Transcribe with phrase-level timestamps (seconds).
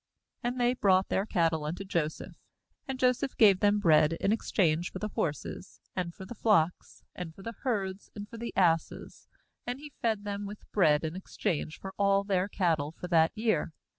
[0.43, 2.33] 17And they brought their cattle unto Joseph.
[2.87, 7.03] And Joseph gave them bread in ex change for the horses, and for the flocks,
[7.13, 9.27] and for the herds, and for the asses;
[9.67, 13.73] and he fed them with bread in exchange for all their cattle for that year.